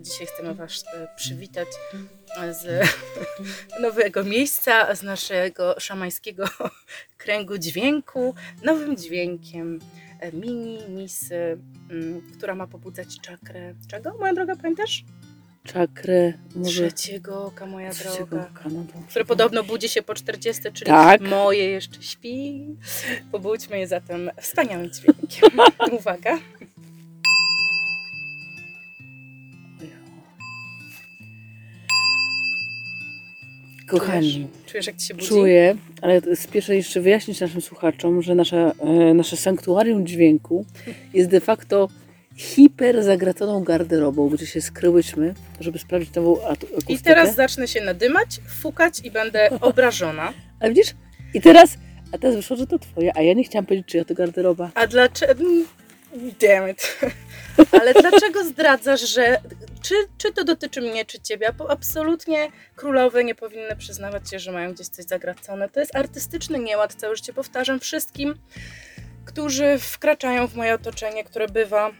[0.00, 1.68] Dzisiaj chcemy Was e, przywitać
[2.50, 2.88] z
[3.82, 6.44] nowego miejsca, z naszego szamańskiego
[7.18, 9.78] kręgu dźwięku, nowym dźwiękiem
[10.20, 11.58] e, mini misy,
[12.38, 13.74] która ma pobudzać czakrę.
[13.88, 15.04] Czego, moja droga, pamiętasz?
[15.64, 18.50] Czakrę może Trzeciego oka, moja trzeciego droga.
[18.50, 18.84] oka, no.
[19.08, 21.20] Które podobno budzi się po 40, czyli Tak.
[21.20, 22.66] moje jeszcze śpi.
[23.32, 25.50] Pobudźmy je zatem wspaniałym dźwiękiem.
[25.98, 26.38] Uwaga.
[33.90, 35.28] Kochani, Czujesz, jak ci się budzi?
[35.28, 40.64] czuję, ale spieszę jeszcze wyjaśnić naszym słuchaczom, że nasze, e, nasze sanktuarium dźwięku
[41.14, 41.88] jest de facto
[42.36, 46.92] hiper zagraconą garderobą, gdzie się skryłyśmy, żeby sprawdzić nową akustykę.
[46.92, 48.28] I teraz zacznę się nadymać,
[48.62, 50.32] fukać i będę obrażona.
[50.60, 50.94] Ale widzisz?
[51.34, 51.76] I teraz,
[52.12, 54.70] a teraz wyszło, że to twoje, a ja nie chciałam powiedzieć, czyja to garderoba.
[54.74, 55.44] A dlaczego...
[56.40, 56.98] Damn it.
[57.80, 59.40] Ale dlaczego zdradzasz, że...
[59.82, 61.52] Czy, czy to dotyczy mnie, czy ciebie?
[61.58, 65.68] Po- Absolutnie królowe nie powinny przyznawać się, że mają gdzieś coś zagracone.
[65.68, 68.34] To jest artystyczny nieład, całe życie powtarzam wszystkim,
[69.24, 71.90] którzy wkraczają w moje otoczenie, które bywa...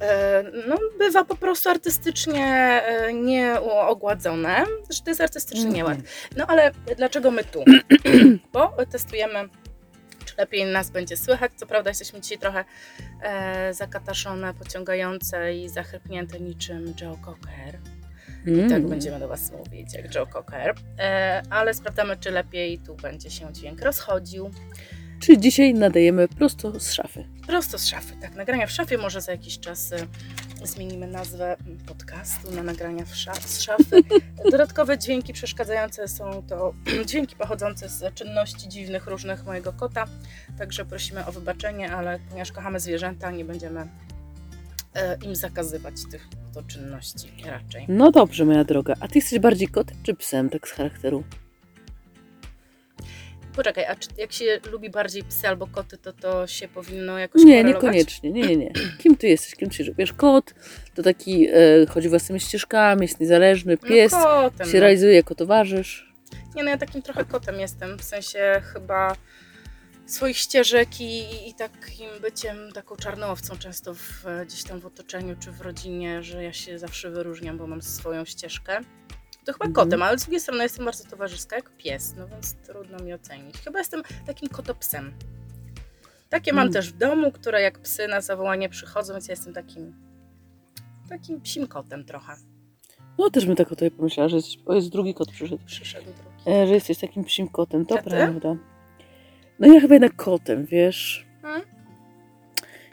[0.00, 2.44] e, No, bywa po prostu artystycznie
[2.86, 5.98] e, nieogładzone, że to jest artystyczny nieład.
[6.36, 7.64] No ale dlaczego my tu?
[8.52, 9.48] Bo testujemy,
[10.26, 11.52] czy lepiej nas będzie słychać.
[11.56, 12.64] Co prawda jesteśmy dzisiaj trochę
[13.22, 17.78] e, zakataszone, pociągające i zachrypnięte niczym Joe Cocker.
[18.46, 18.70] Mm.
[18.70, 20.74] Tak będziemy do Was mówić, jak Joe Cocker.
[20.98, 24.50] E, ale sprawdzamy, czy lepiej tu będzie się dźwięk rozchodził.
[25.20, 27.24] Czyli dzisiaj nadajemy prosto z szafy.
[27.46, 28.34] Prosto z szafy, tak.
[28.34, 30.06] Nagrania w szafie, może za jakiś czas e,
[30.64, 34.02] zmienimy nazwę podcastu na nagrania w sza- z szafy.
[34.50, 36.74] Dodatkowe dźwięki przeszkadzające są to
[37.06, 40.04] dźwięki pochodzące z czynności dziwnych różnych mojego kota.
[40.58, 43.88] Także prosimy o wybaczenie, ale ponieważ kochamy zwierzęta, nie będziemy
[44.94, 47.84] e, im zakazywać tych to czynności raczej.
[47.88, 48.94] No dobrze, moja droga.
[49.00, 51.24] A ty jesteś bardziej kotem czy psem, tak z charakteru?
[53.56, 57.44] Poczekaj, a czy jak się lubi bardziej psy albo koty, to to się powinno jakoś
[57.44, 57.82] Nie, korelować?
[57.82, 58.30] niekoniecznie.
[58.30, 58.72] Nie, nie, nie.
[59.02, 59.54] Kim ty jesteś?
[59.54, 60.54] Kim ty się Wiesz, kot
[60.94, 64.80] to taki e, chodzi własnymi ścieżkami, jest niezależny, pies no, kotem, się no.
[64.80, 66.12] realizuje jako towarzysz.
[66.54, 69.16] Nie no, ja takim trochę kotem jestem, w sensie chyba
[70.06, 75.36] swoich ścieżek i, i takim byciem, taką czarną owcą często w, gdzieś tam w otoczeniu
[75.40, 78.80] czy w rodzinie, że ja się zawsze wyróżniam, bo mam swoją ścieżkę.
[79.46, 79.74] To chyba Mhm.
[79.74, 83.56] kotem, ale z drugiej strony jestem bardzo towarzyska jak pies, no więc trudno mi ocenić.
[83.64, 85.12] Chyba jestem takim kotopsem.
[86.28, 86.72] Takie mam Mm.
[86.72, 89.94] też w domu, które jak psy na zawołanie przychodzą, więc ja jestem takim
[91.08, 92.32] takim psim kotem trochę.
[93.18, 96.04] No też bym tak o tobie pomyślała, że jesteś, o jest drugi kot przyszedł, Przyszedł
[96.04, 96.50] drugi.
[96.62, 98.56] e, że jesteś takim psim kotem, to prawda.
[99.58, 101.26] No ja chyba jednak kotem, wiesz.
[101.42, 101.62] Hmm?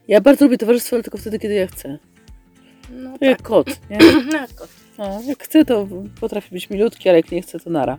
[0.07, 1.99] Ja bardzo lubię towarzystwo, ale tylko wtedy, kiedy ja chcę.
[2.89, 3.97] No jak tak, kot, nie?
[4.31, 4.69] no, jak kot.
[4.97, 5.87] No, jak chcę, to
[6.19, 7.97] potrafi być milutki, ale jak nie chcę, to nara.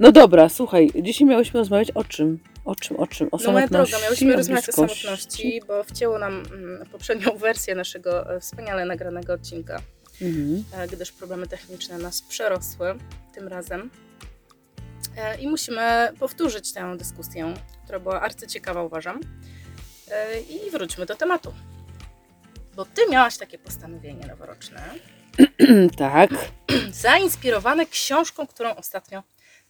[0.00, 2.38] No dobra, słuchaj, dzisiaj miałyśmy rozmawiać o czym?
[2.64, 3.28] O czym, o czym?
[3.32, 7.74] O No moja droga, miałyśmy o rozmawiać o samotności, bo wcięło nam mm, poprzednią wersję
[7.74, 9.80] naszego e, wspaniale nagranego odcinka,
[10.22, 10.64] Mhm.
[10.72, 12.94] e, gdyż problemy techniczne nas przerosły
[13.34, 13.90] tym razem.
[15.16, 17.54] E, I musimy powtórzyć tę dyskusję,
[17.84, 19.20] która była arcyciekawa, uważam.
[20.50, 21.52] I wróćmy do tematu.
[22.76, 24.80] Bo ty miałaś takie postanowienie noworoczne,
[25.96, 26.30] tak,
[26.92, 29.22] zainspirowane książką, którą ostatnio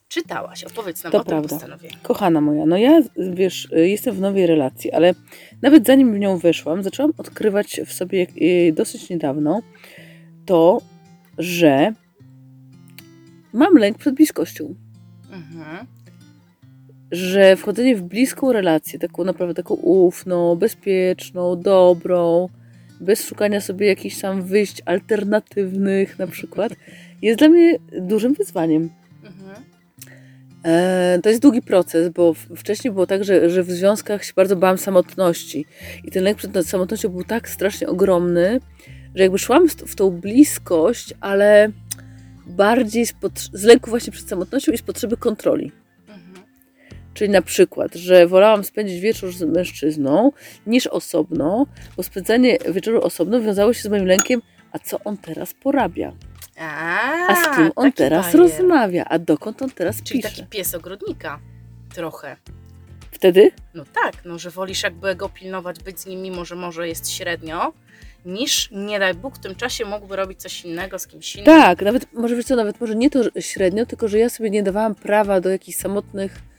[0.09, 0.65] czytałaś.
[0.65, 1.49] Opowiedz nam To o tym prawda.
[1.49, 1.97] postanowieniu.
[2.03, 5.15] kochana moja, no ja, wiesz, jestem w nowej relacji, ale
[5.63, 9.63] nawet zanim w nią weszłam, zaczęłam odkrywać w sobie y, dosyć niedawno
[10.47, 10.81] to,
[11.39, 11.93] że
[13.53, 14.75] mam lęk przed bliskością.
[15.33, 15.87] Mhm.
[17.11, 22.49] że wchodzenie w bliską relację, taką naprawdę taką ufną, bezpieczną, dobrą,
[23.03, 26.73] bez szukania sobie jakichś tam wyjść alternatywnych na przykład,
[27.23, 28.91] jest dla mnie dużym wyzwaniem.
[30.65, 34.57] E, to jest długi proces, bo wcześniej było tak, że, że w związkach się bardzo
[34.57, 35.67] bałam samotności.
[36.05, 38.61] I ten lęk przed samotnością był tak strasznie ogromny,
[39.15, 41.71] że jakby szłam w, tą bliskość, ale
[42.47, 43.15] bardziej z,
[43.53, 45.73] z lęku właśnie przed samotnością i z potrzeby kontroli.
[47.23, 50.33] Czyli na przykład, że wolałam spędzić wieczór z mężczyzną
[50.67, 51.67] niż osobno,
[51.97, 54.43] bo spędzanie wieczoru osobno wiązało się z moim lękiem,
[54.73, 56.13] a co on teraz porabia?
[56.59, 58.39] A, A z kim on teraz bajer.
[58.39, 59.05] rozmawia?
[59.05, 60.37] A dokąd on teraz Czyli pisze?
[60.37, 61.39] taki pies ogrodnika.
[61.95, 62.37] Trochę.
[63.11, 63.51] Wtedy?
[63.75, 67.11] No tak, no że wolisz jakby go pilnować, być z nim, mimo że może jest
[67.11, 67.73] średnio,
[68.25, 71.47] niż nie daj Bóg w tym czasie mógłby robić coś innego z kimś innym.
[71.47, 74.63] Tak, nawet może wiesz co, nawet może nie to średnio, tylko że ja sobie nie
[74.63, 76.52] dawałam prawa do jakichś samotnych,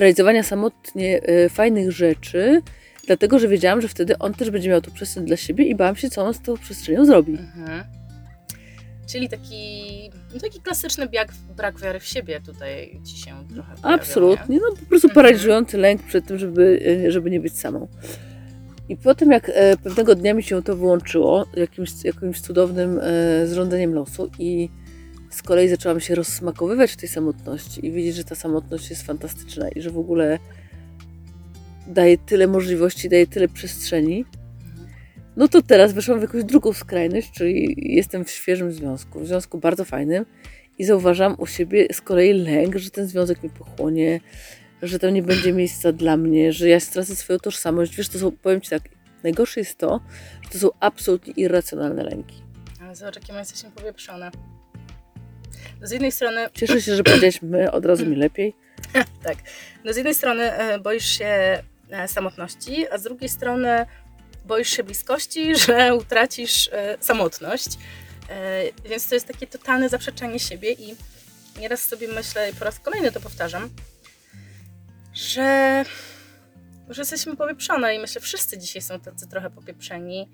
[0.00, 2.62] realizowania samotnie e, fajnych rzeczy,
[3.06, 5.96] dlatego że wiedziałam, że wtedy on też będzie miał tu przestrzeń dla siebie i bałam
[5.96, 7.32] się, co on z tą przestrzenią zrobi.
[7.32, 7.84] Mhm.
[9.12, 13.94] Czyli taki, no taki klasyczny brak, brak wiary w siebie tutaj ci się trochę pojawiał,
[14.00, 15.14] Absolutnie, no po prostu Mhm.
[15.14, 17.88] paraliżujący lęk przed tym, żeby, e, żeby nie być samą.
[18.88, 23.94] I potem jak e, pewnego dnia mi się to wyłączyło, jakimś, jakimś cudownym e, zrządzeniem
[23.94, 24.68] losu i
[25.30, 29.68] z kolei zaczęłam się rozsmakowywać w tej samotności i widzieć, że ta samotność jest fantastyczna
[29.68, 30.38] i że w ogóle
[31.86, 34.24] daje tyle możliwości, daje tyle przestrzeni.
[35.36, 39.58] No to teraz weszłam w jakąś drugą skrajność, czyli jestem w świeżym związku, w związku
[39.58, 40.26] bardzo fajnym
[40.78, 44.20] i zauważam u siebie z kolei lęk, że ten związek mnie pochłonie,
[44.82, 47.96] że tam nie będzie miejsca dla mnie, że ja stracę swoją tożsamość.
[47.96, 48.82] Wiesz, to są, powiem Ci tak,
[49.22, 50.00] najgorsze jest to,
[50.42, 52.42] że to są absolutnie irracjonalne lęki.
[52.82, 54.30] Ale zobacz, jakie my jesteśmy powieprzone.
[55.82, 58.56] Z jednej strony Cieszę się, że powiedziałeś my, od razu mi lepiej.
[59.24, 59.36] Tak.
[59.84, 63.86] No z jednej strony e, boisz się e, samotności, a z drugiej strony
[64.44, 67.68] boisz się bliskości, że utracisz e, samotność.
[68.84, 70.96] Więc to jest takie totalne zaprzeczenie siebie i
[71.58, 73.70] nieraz sobie myślę, i po raz kolejny to powtarzam,
[75.14, 75.84] że,
[76.88, 80.30] że jesteśmy powieprzone i myślę, wszyscy dzisiaj są tacy trochę popieprzeni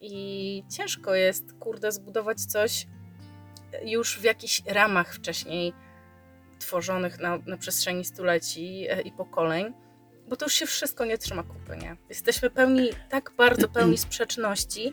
[0.00, 2.86] i ciężko jest, kurde, zbudować coś
[3.84, 5.72] już w jakichś ramach wcześniej
[6.58, 9.74] tworzonych na, na przestrzeni stuleci e, i pokoleń,
[10.28, 11.96] bo to już się wszystko nie trzyma kupy, nie?
[12.08, 14.92] Jesteśmy pełni, tak bardzo pełni sprzeczności,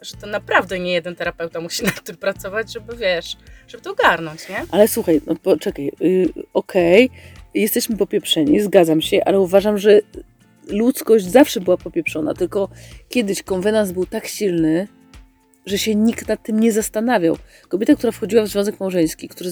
[0.00, 3.36] że to naprawdę nie jeden terapeuta musi nad tym pracować, żeby, wiesz,
[3.68, 4.64] żeby to ogarnąć, nie?
[4.70, 7.10] Ale słuchaj, no poczekaj, yy, okej,
[7.54, 10.00] jesteśmy popieprzeni, zgadzam się, ale uważam, że
[10.68, 12.68] ludzkość zawsze była popieprzona, tylko
[13.08, 14.88] kiedyś konwenans był tak silny,
[15.68, 17.36] że się nikt nad tym nie zastanawiał.
[17.68, 19.50] Kobieta, która wchodziła w związek małżeński, który,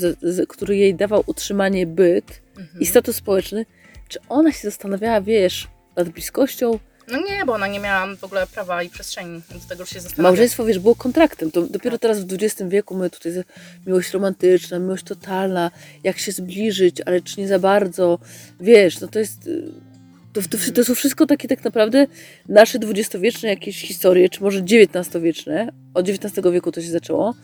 [0.49, 2.81] który jej dawał utrzymanie, byt Mhm.
[2.81, 3.67] i status społeczny,
[4.09, 6.79] czy ona się zastanawiała, wiesz, nad bliskością?
[7.09, 10.01] No nie, bo ona nie miała w ogóle prawa i przestrzeni do tego, już się
[10.01, 10.23] zastanawiać.
[10.23, 11.51] Małżeństwo, wiesz, było kontraktem.
[11.51, 13.33] To dopiero teraz w XX wieku my tutaj
[13.87, 15.71] miłość romantyczna, miłość totalna,
[16.05, 18.19] jak się zbliżyć, ale czy nie za bardzo,
[18.61, 19.49] wiesz, no to jest...
[20.37, 22.07] To, to, to są wszystko takie tak naprawdę
[22.49, 25.69] nasze dwudziestowieczne jakieś historie, czy może XIX-wieczne.
[25.95, 27.35] Od XIX wieku to się zaczęło.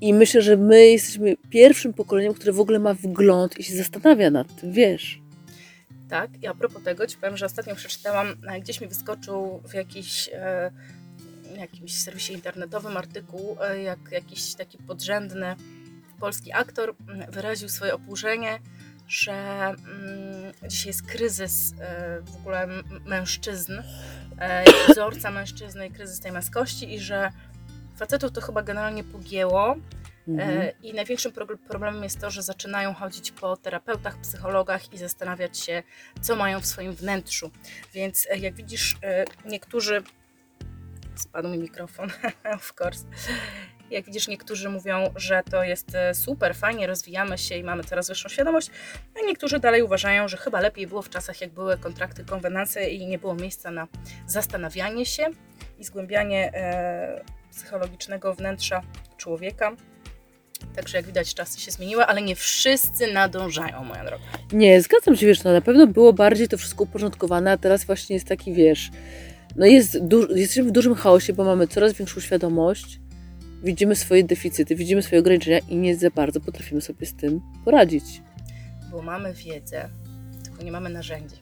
[0.00, 4.30] I myślę, że my jesteśmy pierwszym pokoleniem, które w ogóle ma wgląd i się zastanawia
[4.30, 5.20] nad tym, wiesz.
[6.08, 9.74] Tak, i a propos tego ci powiem, że ostatnio przeczytałam, e, gdzieś mi wyskoczył w
[9.74, 10.70] jakiś, e,
[11.56, 15.56] jakimś serwisie internetowym artykuł, e, jak jakiś taki podrzędny
[16.20, 18.58] polski aktor mm, wyraził swoje oburzenie,
[19.08, 22.68] że mm, dzisiaj jest kryzys e, w ogóle
[23.04, 23.72] mężczyzn,
[24.66, 27.32] i wzorca mężczyzny i kryzys tej męskości i że
[27.96, 29.76] facetów to chyba generalnie pogięło,
[30.28, 30.60] Mhm.
[30.60, 35.58] E, I największym pro- problemem jest to, że zaczynają chodzić po terapeutach, psychologach i zastanawiać
[35.58, 35.82] się,
[36.20, 37.50] co mają w swoim wnętrzu.
[37.94, 38.96] Więc e, jak widzisz,
[39.44, 40.02] niektórzy.
[41.14, 42.10] Spadł mi mikrofon,
[42.56, 43.04] of course.
[43.90, 48.08] Jak widzisz, niektórzy mówią, że to jest e, super, fajnie, rozwijamy się i mamy coraz
[48.08, 48.70] wyższą świadomość,
[49.22, 53.06] a niektórzy dalej uważają, że chyba lepiej było w czasach, jak były kontrakty, konwenacje i
[53.06, 53.88] nie było miejsca na
[54.26, 55.26] zastanawianie się
[55.78, 58.82] i zgłębianie e, psychologicznego wnętrza
[59.16, 59.72] człowieka.
[60.76, 64.24] Także jak widać, czasy się zmieniły, ale nie wszyscy nadążają, moja droga.
[64.52, 68.14] Nie, zgadzam się, wiesz, no na pewno było bardziej to wszystko uporządkowane, a teraz właśnie
[68.16, 68.90] jest taki, wiesz,
[69.56, 73.00] no jest du- jesteśmy w dużym chaosie, bo mamy coraz większą świadomość,
[73.64, 78.04] widzimy swoje deficyty, widzimy swoje ograniczenia i nie za bardzo potrafimy sobie z tym poradzić.
[78.90, 79.88] Bo mamy wiedzę,
[80.44, 81.36] tylko nie mamy narzędzi.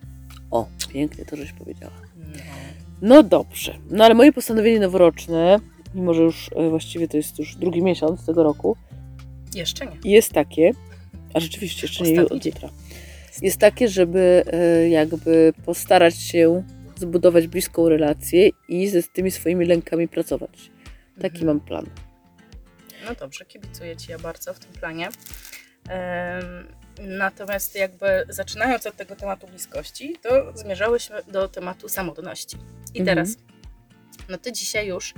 [0.50, 1.92] O, pięknie to, żeś powiedziała.
[2.16, 2.24] No.
[3.02, 5.60] No dobrze, no ale moje postanowienie noworoczne,
[5.94, 8.76] mimo że już e, właściwie to jest już drugi miesiąc tego roku,
[9.54, 10.10] Jeszcze nie.
[10.12, 10.70] jest takie,
[11.34, 12.52] a rzeczywiście jeszcze nie Ostatni od dzień.
[12.52, 12.68] jutra,
[13.42, 16.62] jest takie, żeby e, jakby postarać się
[16.96, 20.70] zbudować bliską relację i ze z tymi swoimi lękami pracować.
[21.22, 21.46] Taki Mhm.
[21.46, 21.86] mam plan.
[23.04, 25.08] No dobrze, kibicuję Ci ja bardzo w tym planie.
[27.00, 32.56] Natomiast jakby zaczynając od tego tematu bliskości, to zmierzałyśmy do tematu samotności.
[32.94, 33.04] I Mhm.
[33.16, 33.36] teraz,
[34.28, 35.14] no Ty dzisiaj już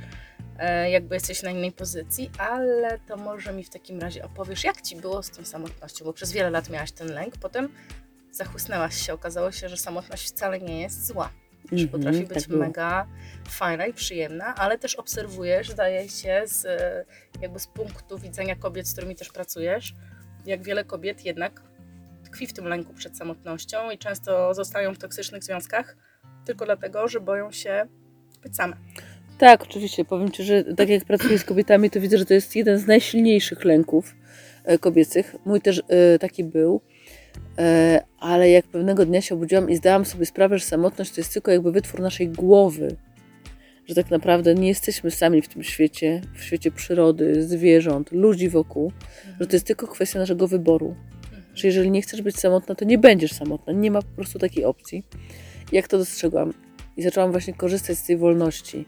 [0.59, 4.83] e, jakby jesteś na innej pozycji, ale to może mi w takim razie opowiesz, jak
[4.83, 7.69] Ci było z tą samotnością, bo przez wiele lat miałaś ten lęk, potem
[8.31, 11.31] zachłysnęłaś się, okazało się, że samotność wcale nie jest zła,
[11.73, 13.07] że Mhm, potrafi być tak mega
[13.49, 17.05] fajna i przyjemna, ale też obserwujesz, zdaje się, z, e,
[17.43, 19.95] jakby z punktu widzenia kobiet, z którymi też pracujesz,
[20.47, 21.63] jak wiele kobiet jednak
[22.25, 25.97] tkwi w tym lęku przed samotnością i często zostają w toksycznych związkach
[26.47, 27.87] tylko dlatego, że boją się
[28.43, 28.77] być same.
[29.39, 30.05] Tak, oczywiście.
[30.05, 32.87] Powiem Ci, że tak jak pracuję z kobietami, to widzę, że to jest jeden z
[32.87, 34.15] najsilniejszych lęków
[34.65, 35.37] e, kobiecych.
[35.45, 36.81] Mój też e, taki był.
[37.59, 41.33] E, ale jak pewnego dnia się obudziłam i zdałam sobie sprawę, że samotność to jest
[41.33, 42.97] tylko jakby wytwór naszej głowy,
[43.87, 48.93] że tak naprawdę nie jesteśmy sami w tym świecie, w świecie przyrody, zwierząt, ludzi wokół,
[49.41, 50.95] że to jest tylko kwestia naszego wyboru.
[51.55, 53.73] Że jeżeli nie chcesz być samotna, to nie będziesz samotna.
[53.73, 55.03] Nie ma po prostu takiej opcji.
[55.73, 56.53] Jak to dostrzegłam?
[56.97, 58.85] I zaczęłam właśnie korzystać z tej wolności.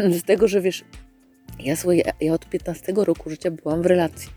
[0.20, 0.84] z tego, że wiesz,
[1.60, 4.28] ja, słuchaj, ja, ja od 15 roku życia byłam w relacji.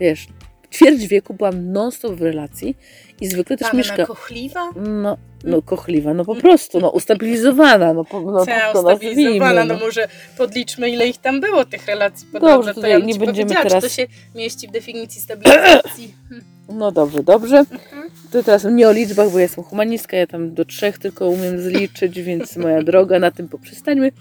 [0.00, 0.28] Wiesz,
[0.72, 2.76] ćwierć wieku byłam non-stop w relacji
[3.20, 4.06] i zwykle też Panna mieszka...
[4.06, 4.70] kochliwa?
[4.76, 9.54] No, no kochliwa, no po prostu, no ustabilizowana, no, po, no Co, tak to ustabilizowana,
[9.54, 9.74] nazwijmy.
[9.80, 10.08] no może
[10.38, 13.88] podliczmy ile ich tam było, tych relacji po Dobrze, to ja nie będziemy teraz- czy
[13.90, 16.14] to się mieści w definicji stabilizacji.
[16.72, 17.58] No dobrze, dobrze.
[17.58, 18.10] Mhm.
[18.32, 21.60] To teraz nie o liczbach, bo ja jestem humanistka, ja tam do trzech tylko umiem
[21.60, 24.12] zliczyć, więc moja droga, na tym poprzestańmy.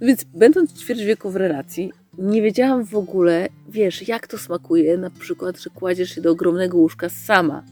[0.00, 5.10] Więc będąc ćwierć wieku w relacji, nie wiedziałam w ogóle, wiesz, jak to smakuje, na
[5.10, 7.62] przykład, że kładziesz się do ogromnego łóżka sama.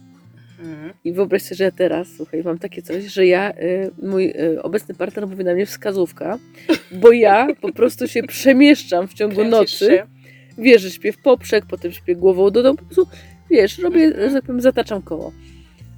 [0.60, 0.92] Mhm.
[1.04, 4.62] I wyobraź sobie, że ja teraz, słuchaj, mam takie coś, że ja, y, mój y,
[4.62, 6.38] obecny partner mówi na mnie wskazówka,
[6.92, 9.78] bo ja po prostu się przemieszczam w ciągu Kręcisz nocy.
[9.86, 10.06] się.
[10.58, 13.06] Wiesz, że śpię w poprzek, potem śpię głową do domu, po prostu,
[13.50, 14.28] wiesz, robię, Mhm.
[14.28, 15.32] że tak powiem, zataczam koło.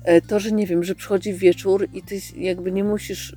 [0.04, 3.36] E, To, że nie wiem, że przychodzi wieczór i ty jakby nie musisz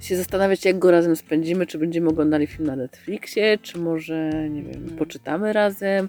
[0.00, 4.62] się zastanawiać, jak go razem spędzimy, czy będziemy oglądali film na Netflixie, czy może, nie
[4.62, 4.96] wiem, Mhm.
[4.98, 6.08] poczytamy razem,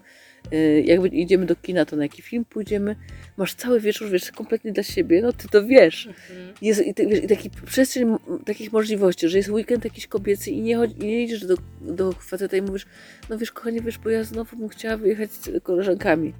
[0.51, 2.96] E, jakby idziemy do kina, to na jaki film pójdziemy.
[3.38, 6.08] Masz cały wieczór, wiesz, kompletnie dla siebie, no ty to wiesz.
[6.08, 6.53] Mhm.
[6.62, 8.15] Jest i, wiesz, i taki przestrzeń
[8.46, 12.12] takich możliwości, że jest weekend jakiś kobiecy i nie, chodzi, i nie idziesz do, do
[12.12, 12.86] faceta i mówisz,
[13.29, 16.34] no wiesz, kochanie, wiesz, bo ja znowu bym chciała wyjechać z koleżankami.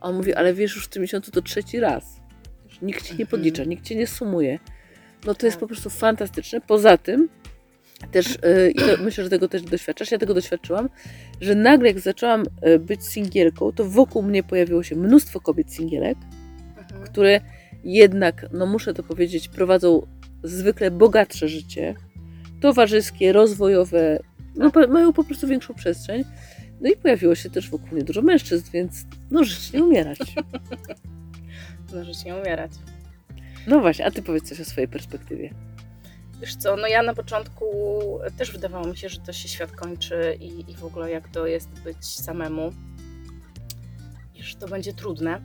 [0.00, 2.20] A on mówi, ale wiesz, już w tym miesiącu to trzeci raz.
[2.82, 3.28] Nikt ci nie Mhm.
[3.28, 4.58] podlicza, nikt cię nie sumuje.
[5.26, 5.60] No to jest Tak.
[5.60, 6.60] po prostu fantastyczne.
[6.60, 7.28] Poza tym,
[8.12, 10.88] też, yy, i to, myślę, że tego też doświadczasz, ja tego doświadczyłam,
[11.40, 16.18] że nagle jak zaczęłam y, być singielką, to wokół mnie pojawiło się mnóstwo kobiet singielek,
[16.78, 17.04] Mhm.
[17.04, 17.40] które
[17.84, 20.06] jednak, no muszę to powiedzieć, prowadzą
[20.42, 21.94] zwykle bogatsze życie,
[22.60, 24.18] towarzyskie, rozwojowe,
[24.56, 26.24] no, po- mają po prostu większą przestrzeń.
[26.80, 30.18] No i pojawiło się też wokół mnie dużo mężczyzn, więc no żyć nie umierać.
[31.94, 32.70] No, żyć nie umierać.
[33.68, 35.50] No właśnie, a ty powiedz coś o swojej perspektywie.
[36.40, 37.64] Wiesz co, no ja na początku
[38.38, 41.46] też wydawało mi się, że to się świat kończy i, i w ogóle jak to
[41.46, 42.72] jest być samemu.
[44.34, 45.40] I że to będzie trudne.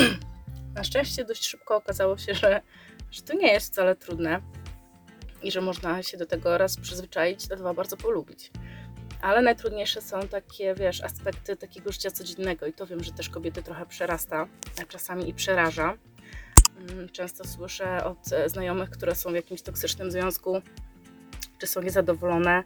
[0.74, 2.60] Na szczęście dość szybko okazało się, że,
[3.10, 4.40] że to nie jest wcale trudne
[5.42, 8.50] i że można się do tego raz przyzwyczaić, a dwa bardzo polubić.
[9.20, 13.62] Ale najtrudniejsze są takie, wiesz, aspekty takiego życia codziennego i to wiem, że też kobiety
[13.62, 14.46] trochę przerasta,
[14.82, 15.96] a czasami i przeraża.
[16.78, 20.62] Mm, Często słyszę od e, znajomych, które są w jakimś toksycznym związku,
[21.58, 22.62] czy są niezadowolone.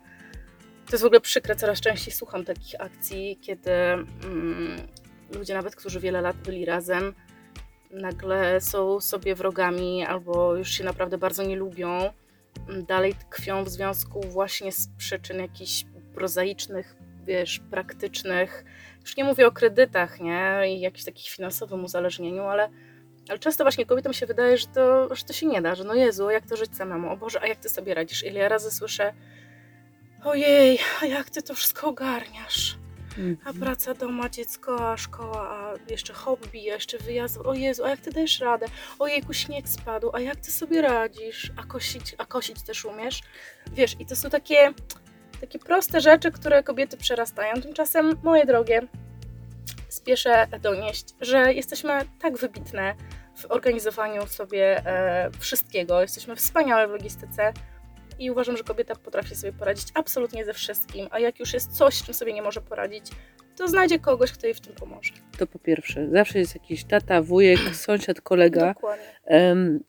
[0.87, 4.77] To jest w ogóle przykre, coraz częściej słucham takich akcji, kiedy mm,
[5.35, 7.15] ludzie, nawet którzy wiele lat byli razem,
[7.91, 12.13] nagle są sobie wrogami albo już się naprawdę bardzo nie lubią.
[12.69, 18.65] Mm, Dalej tkwią w związku właśnie z przyczyn jakichś prozaicznych, wiesz, praktycznych.
[19.01, 20.63] Już nie mówię o kredytach, nie?
[20.69, 22.69] I jakimś takim finansowym uzależnieniu, ale
[23.31, 25.95] ale często właśnie kobietom się wydaje, że to, że to się nie da, że no
[25.95, 27.11] Jezu, jak to żyć samemu?
[27.11, 28.25] O Boże, a jak ty sobie radzisz?
[28.25, 29.13] Ile ja razy słyszę,
[30.25, 32.79] ojej, a jak ty to wszystko ogarniasz?
[33.45, 37.39] A praca doma, dziecko, a szkoła, a jeszcze hobby, a jeszcze wyjazd.
[37.45, 38.67] O Jezu, a jak ty dajesz radę?
[38.99, 41.53] Ojejku, śnieg spadł, a jak ty sobie radzisz?
[41.57, 43.21] A kosić, a kosić też umiesz?
[43.73, 44.73] Wiesz, i to są takie,
[45.41, 47.63] takie proste rzeczy, które kobiety przerastają.
[47.63, 48.83] Tymczasem, moje drogie,
[49.89, 52.95] spieszę donieść, że jesteśmy tak wybitne
[53.41, 56.03] w organizowaniu sobie e, wszystkiego.
[56.03, 57.53] Jesteśmy wspaniałe w logistyce
[58.19, 61.95] i uważam, że kobieta potrafi sobie poradzić absolutnie ze wszystkim, a jak już jest coś,
[61.95, 63.07] z czym sobie nie może poradzić,
[63.57, 65.13] to znajdzie kogoś, kto jej w tym pomoże.
[65.39, 69.05] To po pierwsze, zawsze jest jakiś tata, wujek, sąsiad, kolega, Dokładnie.
[69.25, 69.81] em,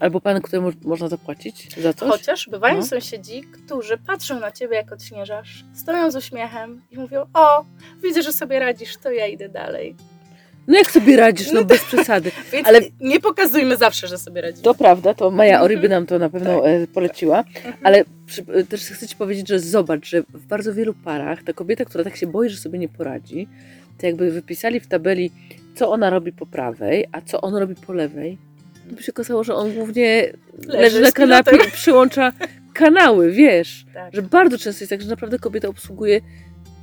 [0.00, 2.08] albo pan, któremu można zapłacić za coś.
[2.08, 2.82] Chociaż bywają No.
[2.82, 7.64] sąsiedzi, którzy patrzą na ciebie, jak odśnieżasz, stoją z uśmiechem i mówią: O,
[8.02, 9.96] widzę, że sobie radzisz, to ja idę dalej.
[10.66, 12.30] No jak sobie radzisz, no bez przesady.
[12.52, 14.62] Więc Ale- nie pokazujmy zawsze, że sobie radzimy.
[14.62, 16.70] To prawda, to Maja Oriby nam to na pewno Tak.
[16.70, 17.74] e, poleciła, Mhm.
[17.82, 21.52] ale przy, e, też chcę Ci powiedzieć, że zobacz, że w bardzo wielu parach ta
[21.52, 23.48] kobieta, która tak się boi, że sobie nie poradzi,
[23.98, 25.30] to jakby wypisali w tabeli,
[25.74, 28.38] co ona robi po prawej, a co on robi po lewej,
[28.90, 30.32] to by się okazało, że on głównie
[30.66, 31.42] leży, na z pilotem.
[31.44, 32.32] kanapie i przyłącza
[32.74, 34.14] kanały, wiesz, Tak.
[34.14, 36.20] że bardzo często jest tak, że naprawdę kobieta obsługuje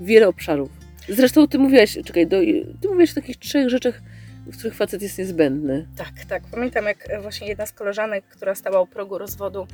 [0.01, 0.69] wiele obszarów.
[1.09, 2.37] Zresztą ty mówiłaś, czekaj, do,
[2.81, 4.01] ty mówiłaś o takich trzech rzeczach,
[4.45, 5.87] w których facet jest niezbędny.
[5.97, 6.43] Tak, tak.
[6.51, 9.67] Pamiętam, jak właśnie jedna z koleżanek, która stała u progu rozwodu,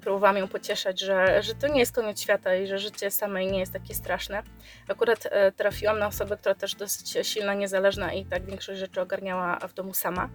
[0.00, 3.58] próbowałam ją pocieszać, że, że to nie jest koniec świata i że życie samej nie
[3.58, 4.42] jest takie straszne.
[4.88, 9.58] Akurat e, trafiłam na osobę, która też dosyć silna, niezależna i tak większość rzeczy ogarniała
[9.68, 10.28] w domu sama,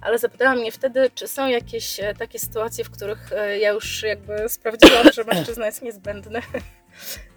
[0.00, 4.02] ale zapytała mnie wtedy, czy są jakieś e, takie sytuacje, w których e, ja już
[4.02, 6.40] jakby sprawdziłam, że mężczyzna jest niezbędny.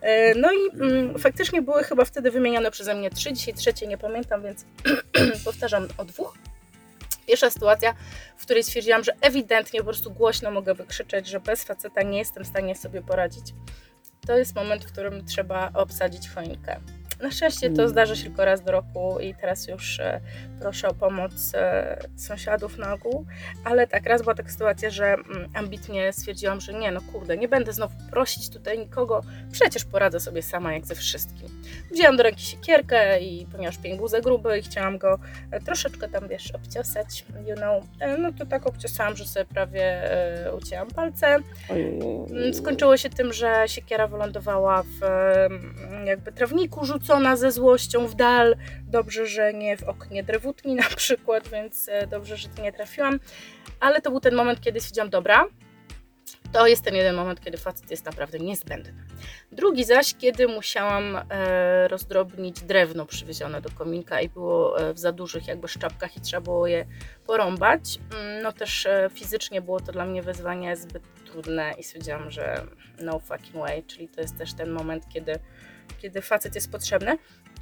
[0.01, 3.97] E, No i mm, faktycznie były chyba wtedy wymienione przeze mnie trzy, dzisiaj trzecie nie
[3.97, 4.65] pamiętam, więc
[5.45, 6.37] powtarzam o dwóch.
[7.27, 7.93] Pierwsza sytuacja,
[8.37, 12.43] w której stwierdziłam, że ewidentnie po prostu głośno mogę wykrzyczeć, że bez faceta nie jestem
[12.43, 13.53] w stanie sobie poradzić.
[14.27, 16.79] To jest moment, w którym trzeba obsadzić choinkę.
[17.21, 17.89] Na szczęście to Mm.
[17.89, 20.21] zdarza się tylko raz do roku i teraz już e,
[20.59, 23.25] proszę o pomoc e, sąsiadów na ogół.
[23.65, 27.47] Ale tak, raz była taka sytuacja, że mm, ambitnie stwierdziłam, że nie, no kurde, nie
[27.47, 29.21] będę znowu prosić tutaj nikogo,
[29.51, 31.47] przecież poradzę sobie sama jak ze wszystkim.
[31.91, 35.19] Wzięłam do ręki siekierkę i ponieważ pień był za gruby i chciałam go
[35.51, 37.83] e, troszeczkę tam, wiesz, obciosać, you know,
[38.19, 40.01] no to tak obciosałam, że sobie prawie
[40.57, 41.27] ucięłam palce.
[41.69, 44.99] Mm, Skończyło się tym, że siekiera wylądowała w
[46.05, 48.55] jakby trawniku, rzucona ze złością w dal.
[48.87, 53.19] Dobrze, że nie w oknie drewutni na przykład, więc e, dobrze, że tu nie trafiłam.
[53.79, 55.45] Ale to był ten moment, kiedy stwierdziłam, dobra,
[56.51, 58.93] to jest ten jeden moment, kiedy facet jest naprawdę niezbędny.
[59.51, 65.11] Drugi zaś, kiedy musiałam e, rozdrobnić drewno przywiezione do kominka i było e, w za
[65.11, 66.85] dużych jakby szczapkach i trzeba było je
[67.25, 67.99] porąbać.
[68.11, 72.65] Mm, No też e, fizycznie było to dla mnie wyzwanie zbyt trudne i stwierdziłam, że
[72.99, 75.39] no fucking way, czyli to jest też ten moment, kiedy,
[76.01, 77.17] kiedy facet jest potrzebny,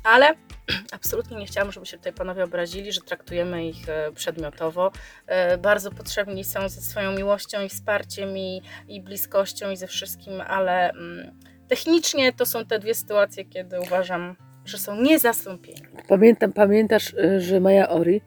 [0.07, 0.33] ale
[0.91, 4.91] absolutnie nie chciałam, żeby się tutaj panowie obrazili, że traktujemy ich e, przedmiotowo.
[5.27, 10.41] E, Bardzo potrzebni są ze swoją miłością i wsparciem i, i bliskością i ze wszystkim,
[10.41, 11.31] ale mm,
[11.67, 14.35] technicznie to są te dwie sytuacje, kiedy uważam,
[14.65, 15.81] że są niezastąpieni.
[16.07, 18.21] Pamiętam, pamiętasz, y, że Maja Ori,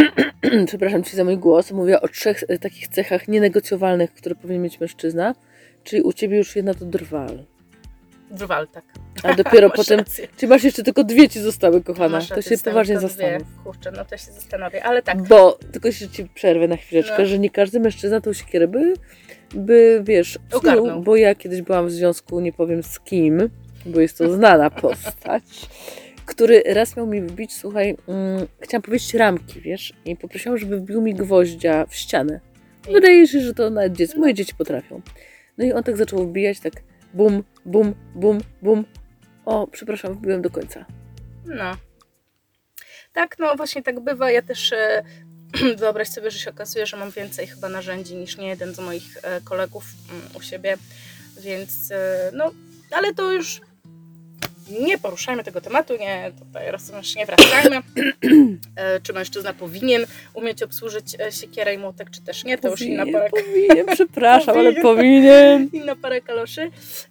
[0.66, 5.34] przepraszam Ci za mój głos, mówiła o trzech takich cechach nienegocjowalnych, które powinien mieć mężczyzna,
[5.84, 7.44] czyli u Ciebie już jedna to drwal.
[8.30, 8.84] Drwal, tak.
[9.22, 10.28] A dopiero potem, rację.
[10.36, 12.08] czyli masz jeszcze tylko dwie Ci zostały, kochana.
[12.08, 13.42] Masz To się poważnie zastanów.
[13.64, 15.22] Kurczę, no to się zastanowię, ale tak.
[15.22, 17.26] Bo, tylko się Ci przerwę na chwileczkę, No.
[17.26, 18.94] że nie każdy mężczyzna tą siekierę by,
[19.54, 23.50] by wiesz, psuł, bo ja kiedyś byłam w związku, nie powiem z kim,
[23.86, 25.42] bo jest to znana postać,
[26.26, 31.02] który raz miał mi wbić, słuchaj, mm, chciałam powiedzieć ramki, wiesz, i poprosiłam, żeby wbił
[31.02, 32.40] mi gwoździa w ścianę.
[32.88, 35.00] I- Wydaje się, że to nawet dzieci, moje dzieci potrafią.
[35.58, 36.72] No i on tak zaczął wbijać, tak
[37.14, 38.84] bum, bum, bum, bum.
[39.44, 40.84] O, przepraszam, wbiłem do końca.
[41.44, 41.76] No.
[43.12, 44.30] Tak, no właśnie tak bywa.
[44.30, 45.02] Ja też e,
[45.78, 49.16] wyobraź sobie, że się okazuje, że mam więcej chyba narzędzi niż nie jeden z moich
[49.22, 50.76] e, kolegów mm, u siebie,
[51.40, 52.50] więc e, no,
[52.90, 53.60] ale to już
[54.70, 57.76] nie poruszajmy tego tematu, nie, tutaj rozumiesz, nie wracajmy.
[58.76, 62.80] E, czy mężczyzna powinien umieć obsłużyć e, siekierę i młotek, czy też nie, to już
[62.80, 64.82] inna para powinien, przepraszam, ale Powinien.
[64.96, 65.68] powinien.
[65.82, 66.70] inna para kaloszy.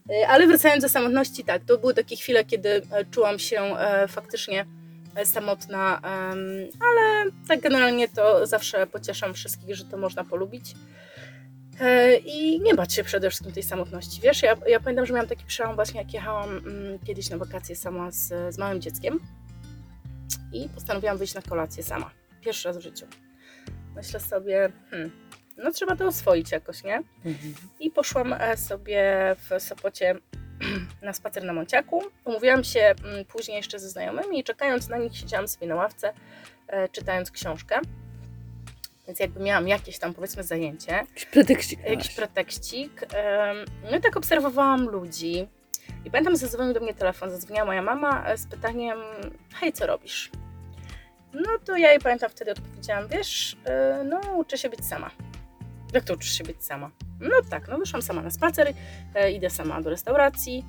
[0.10, 3.62] E, Ale wracając do samotności, tak, to były takie chwile, kiedy czułam się
[4.08, 4.66] faktycznie
[5.24, 6.02] samotna,
[6.80, 10.66] ale tak generalnie to zawsze pocieszam wszystkich, że to można polubić.
[11.80, 14.22] E, I nie bać się przede wszystkim tej samotności.
[14.22, 17.76] Wiesz, ja, ja pamiętam, że miałam taki przełom właśnie, jak jechałam mm, kiedyś na wakacje
[17.76, 19.20] sama z, z małym dzieckiem
[20.54, 22.12] i postanowiłam wyjść na kolację sama.
[22.42, 23.06] Pierwszy raz w życiu.
[23.96, 25.12] Myślę sobie, hmm,
[25.58, 27.04] no trzeba to oswoić jakoś, nie?
[27.80, 30.16] I poszłam e, sobie w Sopocie
[31.02, 32.04] na spacer na Monciaku.
[32.26, 36.14] Umówiłam się mm, później jeszcze ze znajomymi i czekając na nich siedziałam sobie na ławce,
[36.68, 37.80] e, czytając książkę.
[39.10, 41.80] Więc jakby miałam jakieś tam powiedzmy zajęcie, Jakiś pretekstik.
[41.90, 42.16] jakiś
[43.92, 45.48] No i tak obserwowałam ludzi.
[46.06, 49.00] I pamiętam, zadzwonił do mnie telefon, zadzwoniła moja mama e, z pytaniem,
[49.54, 50.32] hej, co robisz?
[51.34, 55.12] No to ja jej pamiętam wtedy odpowiedziałam, wiesz, e, no uczę się być sama.
[55.94, 56.92] Jak to uczysz się być sama?
[57.20, 58.74] No tak, no wyszłam sama na spacer,
[59.16, 60.66] e, idę sama do restauracji,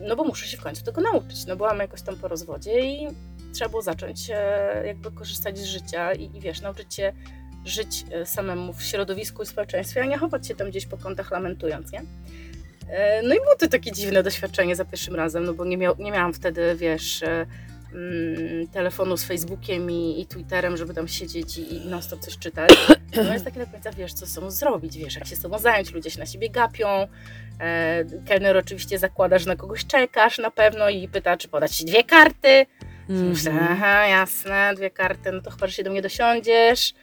[0.00, 1.46] no bo muszę się w końcu tego nauczyć.
[1.46, 3.08] No byłam jakoś tam po rozwodzie i
[3.52, 7.12] trzeba było zacząć e, jakby korzystać z życia i, i wiesz, nauczyć się
[7.64, 11.30] żyć e, samemu w środowisku i społeczeństwie, a nie chować się tam gdzieś po kątach
[11.30, 12.02] lamentując, nie?
[12.88, 15.94] E, No i było to takie dziwne doświadczenie za pierwszym razem, no bo nie, miał,
[15.98, 17.22] nie miałam wtedy, wiesz,
[17.94, 22.38] mm, telefonu z Facebookiem i, i Twitterem, żeby tam siedzieć i, i non stop coś
[22.38, 22.70] czytać.
[23.16, 25.58] No jest takie do końca, wiesz, co z sobą zrobić, wiesz, jak się z sobą
[25.58, 26.88] zająć, ludzie się na siebie gapią,
[27.60, 31.84] e, kelner oczywiście zakłada, że na kogoś czekasz na pewno i pyta, czy podać ci
[31.84, 32.66] dwie karty.
[33.12, 33.68] Myślę, Mhm.
[33.72, 36.94] aha, jasne, dwie karty, no to chyba, że się do mnie dosiądziesz.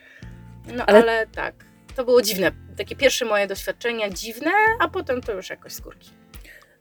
[0.75, 1.53] No ale, Ale- tak,
[1.95, 2.51] to było dziwne.
[2.77, 6.09] Takie pierwsze moje doświadczenia dziwne, a potem to już jakoś skórki.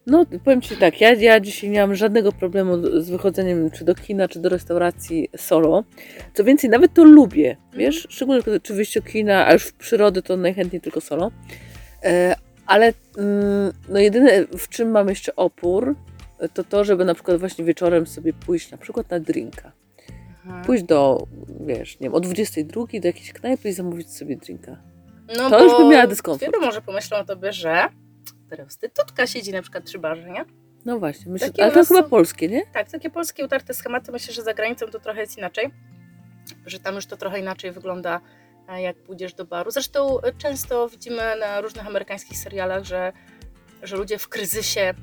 [0.07, 3.95] No, powiem Ci tak, ja, ja dzisiaj nie mam żadnego problemu z wychodzeniem czy do
[3.95, 5.85] kina, czy do restauracji solo.
[6.35, 8.07] Co więcej, nawet to lubię, wiesz?
[8.11, 11.31] Szczególnie wyjść do kina, a już w przyrody to najchętniej tylko solo.
[12.05, 12.35] E,
[12.67, 15.97] Ale mm, no jedyne, w czym mam jeszcze opór,
[16.55, 19.72] to to, żeby na przykład właśnie wieczorem sobie pójść na przykład na drinka.
[20.44, 20.64] Mhm.
[20.64, 21.27] Pójść do,
[21.61, 24.77] wiesz, nie wiem, o 22 do jakiejś knajpy i zamówić sobie drinka.
[25.37, 26.53] No To już bym miała dyskomfort.
[26.53, 27.88] Wielu może pomyślą o tobie, że
[28.51, 30.44] prostytutka siedzi na przykład przy barze, nie?
[30.85, 32.62] No właśnie, myślę, Takie ale to nas chyba są- polskie, nie?
[32.72, 35.70] Tak, takie polskie utarte schematy, myślę, że za granicą to trochę jest inaczej,
[36.66, 38.20] że tam już to trochę inaczej wygląda,
[38.79, 39.70] jak pójdziesz do baru.
[39.70, 43.12] Zresztą e, często widzimy na różnych amerykańskich serialach, że,
[43.83, 44.94] że ludzie w kryzysie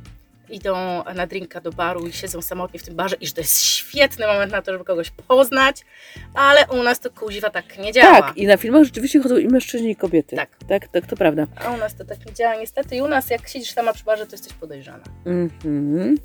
[0.49, 3.61] idą na drinka do baru i siedzą samotnie w tym barze i że to jest
[3.61, 5.85] świetny moment na to, żeby kogoś poznać,
[6.33, 8.21] ale u nas to kuźwa tak nie działa.
[8.21, 10.35] Tak, i na filmach rzeczywiście chodzą i mężczyźni, i kobiety.
[10.35, 10.49] Tak.
[10.67, 11.47] Tak, tak, to prawda.
[11.55, 14.03] A u nas to tak nie działa niestety i u nas jak siedzisz sama przy
[14.03, 15.03] barze, to jesteś podejrzana.
[15.25, 16.17] Mhm.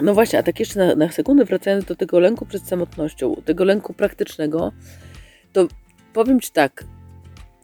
[0.00, 3.64] No właśnie, a tak jeszcze na, na sekundę wracając do tego lęku przed samotnością, tego
[3.64, 4.72] lęku praktycznego,
[5.52, 5.66] to
[6.12, 6.84] powiem Ci tak,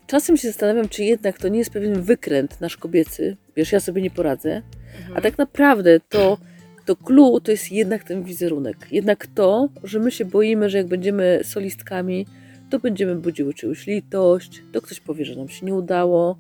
[0.09, 4.03] czasem się zastanawiam, czy jednak to nie jest pewien wykręt nasz kobiecy, wiesz, ja sobie
[4.03, 4.63] nie poradzę,
[4.99, 5.17] Mhm.
[5.17, 6.39] a tak naprawdę to,
[6.87, 10.87] to clue to jest jednak ten wizerunek, jednak to, że my się boimy, że jak
[10.87, 12.27] będziemy solistkami,
[12.71, 16.39] to będziemy budziły czyjąś litość, to ktoś powie, że nam się nie udało,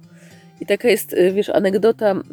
[0.61, 2.24] i taka jest, y, wiesz, anegdota mm,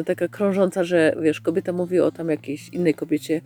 [0.00, 3.40] y, taka krążąca, że wiesz, kobieta mówi o tam jakiejś innej kobiecie.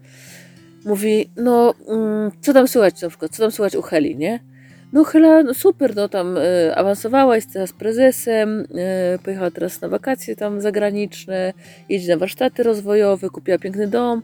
[0.85, 4.41] Mówi, no, mm, co tam słychać na przykład, co tam słychać u Heli, nie?
[4.95, 9.89] No Hela, no super, no tam y, awansowała, jest teraz prezesem, y, pojechała teraz na
[9.89, 11.53] wakacje tam zagraniczne,
[11.89, 14.23] jedzie na warsztaty rozwojowe, kupiła piękny dom.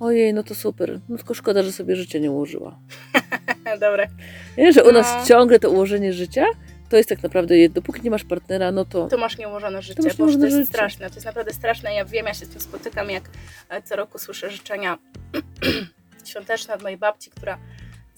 [0.00, 1.00] Ojej, no to super.
[1.08, 2.78] No tylko szkoda, że sobie życia nie ułożyła.
[3.80, 4.08] Dobre.
[4.58, 4.92] Nie, że u No.
[4.92, 6.44] nas ciągle to ułożenie życia
[6.88, 10.02] to jest tak naprawdę, dopóki nie masz partnera, no to To masz nieułożone życie, To
[10.02, 10.66] masz bo to jest życie.
[10.66, 11.08] straszne.
[11.08, 11.94] To jest naprawdę straszne.
[11.94, 13.30] Ja wiem, ja się z tym spotykam, jak
[13.68, 14.98] e, co roku słyszę życzenia
[16.30, 17.58] świąteczne od mojej babci, która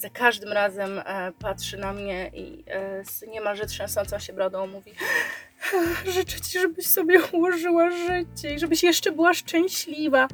[0.02, 4.92] za każdym razem e, patrzy na mnie i e, z niemalże trzęsącą się brodą mówi
[6.14, 10.28] życzę Ci, żebyś sobie ułożyła życie i żebyś jeszcze była szczęśliwa.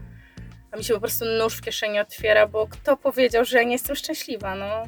[0.70, 3.72] A mi się po prostu nóż w kieszeni otwiera, bo kto powiedział, że ja nie
[3.72, 4.83] jestem szczęśliwa, no.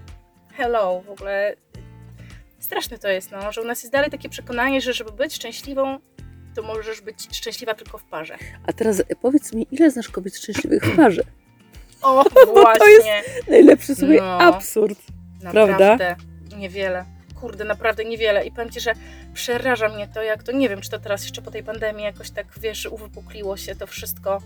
[0.57, 1.57] Hello, w ogóle
[2.59, 5.99] straszne to jest, no, że u nas jest dalej takie przekonanie, że żeby być szczęśliwą,
[6.55, 8.37] to możesz być szczęśliwa tylko w parze.
[8.67, 11.23] A teraz powiedz mi, ile znasz kobiet szczęśliwych w parze?
[12.03, 13.23] O, to właśnie.
[13.49, 14.41] Najlepszy sobie No.
[14.41, 14.99] absurd.
[15.43, 16.17] Naprawdę Prawda?
[16.57, 17.05] niewiele.
[17.41, 18.47] Kurde, naprawdę niewiele.
[18.47, 18.93] I powiem Ci, że
[19.35, 22.31] przeraża mnie to, jak to, nie wiem, czy to teraz jeszcze po tej pandemii jakoś
[22.31, 24.39] tak, wiesz, uwypukliło się to wszystko,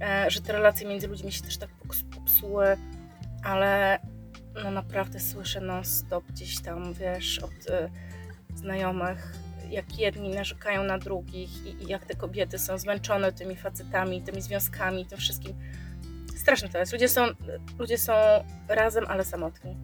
[0.00, 1.70] e, że te relacje między ludźmi się też tak
[2.14, 2.64] popsuły,
[3.44, 3.98] ale
[4.62, 7.90] no naprawdę słyszę non stop gdzieś tam, wiesz, od e,
[8.54, 9.32] znajomych,
[9.70, 14.42] jak jedni narzekają na drugich i, i jak te kobiety są zmęczone tymi facetami, tymi
[14.42, 15.54] związkami, tym wszystkim.
[16.38, 16.92] Straszne to jest.
[16.92, 17.26] Ludzie są,
[17.78, 18.12] ludzie są
[18.68, 19.76] razem, ale samotni.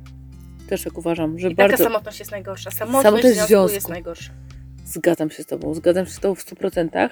[0.68, 2.70] Też tak uważam, że I taka bardzo samotność jest najgorsza.
[2.70, 4.32] Samotność, Samotność w związku jest najgorsza.
[4.84, 7.08] zgadzam się z Tobą, zgadzam się z Tobą w 100%,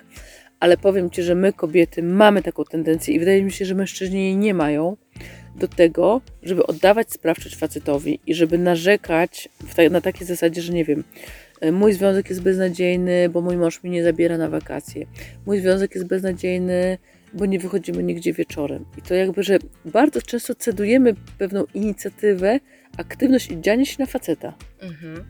[0.61, 4.20] ale powiem Ci, że my kobiety mamy taką tendencję i wydaje mi się, że mężczyźni
[4.25, 4.96] jej nie mają
[5.57, 10.85] do tego, żeby oddawać sprawczość facetowi i żeby narzekać ta, na takiej zasadzie, że nie
[10.85, 11.05] wiem,
[11.61, 15.07] e, mój związek jest beznadziejny, bo mój mąż mi nie zabiera na wakacje.
[15.46, 16.99] Mój związek jest beznadziejny,
[17.35, 18.85] bo nie wychodzimy nigdzie wieczorem.
[18.99, 22.61] I to jakby, że bardzo często cedujemy pewną inicjatywę,
[22.99, 24.55] aktywność i dzianie się na faceta.
[24.81, 25.25] Mhm.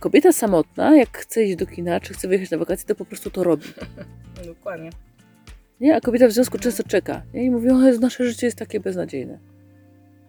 [0.00, 3.30] Kobieta samotna, jak chce iść do kina, czy chce wyjechać na wakacje, to po prostu
[3.30, 3.66] to robi.
[4.46, 4.90] Dokładnie.
[5.80, 5.96] Nie?
[5.96, 7.22] A kobieta w związku często czeka.
[7.34, 7.44] Nie?
[7.44, 9.38] I mówi, o nasze życie jest takie beznadziejne.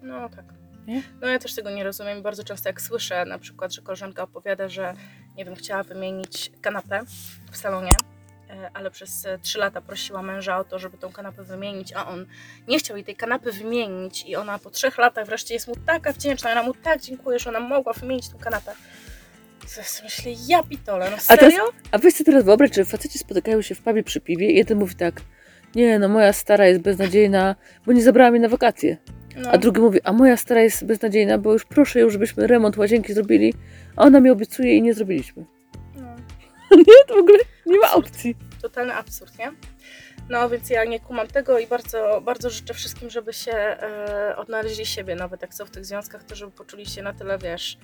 [0.01, 0.45] No tak.
[0.87, 1.03] Nie?
[1.21, 2.21] No ja też tego nie rozumiem.
[2.21, 4.93] Bardzo często jak słyszę na przykład, że koleżanka opowiada, że
[5.37, 6.99] nie wiem, chciała wymienić kanapę
[7.51, 7.91] w salonie,
[8.73, 12.25] ale przez e, trzy lata prosiła męża o to, żeby tą kanapę wymienić, a on
[12.67, 16.13] nie chciał jej tej kanapy wymienić i ona po trzech latach wreszcie jest mu taka
[16.13, 18.71] wdzięczna, ona mu tak dziękuję, że ona mogła wymienić tą kanapę.
[19.67, 21.69] Sobie myślę, ja pitole, no A teraz- serio?
[21.91, 24.77] A weź sobie teraz wyobraź, że faceci spotykają się w pubie przy piwie i jeden
[24.77, 25.21] mówi tak,
[25.75, 27.55] nie no, moja stara jest beznadziejna,
[27.85, 28.97] bo nie zabrała mnie na wakacje.
[29.35, 29.49] No.
[29.51, 33.13] A drugi mówi, a moja stara jest beznadziejna, bo już proszę ją, żebyśmy remont łazienki
[33.13, 33.53] zrobili,
[33.95, 35.45] a ona mi obiecuje i nie zrobiliśmy.
[36.87, 38.35] Nie, w ogóle nie ma opcji.
[38.61, 39.51] totalny absurd, nie?
[40.29, 44.85] No więc ja nie kumam tego i bardzo, bardzo życzę wszystkim, żeby się e, odnaleźli
[44.85, 47.77] siebie, nawet jak są w tych związkach, to żeby poczuli się na tyle, wiesz,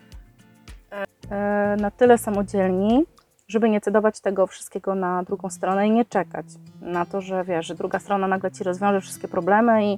[1.31, 3.05] e, na tyle samodzielni,
[3.47, 6.45] żeby nie cedować tego wszystkiego na drugą stronę i nie czekać
[6.81, 9.97] na to, że wiesz, że druga strona nagle ci rozwiąże wszystkie problemy i,